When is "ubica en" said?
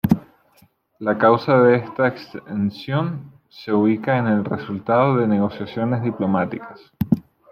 3.71-4.25